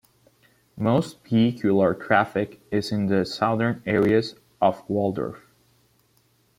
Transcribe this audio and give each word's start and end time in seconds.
Most 0.77 1.23
vehicular 1.23 1.93
traffic 1.93 2.59
is 2.71 2.91
in 2.91 3.05
the 3.05 3.23
southern 3.23 3.83
areas 3.85 4.33
of 4.59 4.81
Waldorf. 4.89 5.45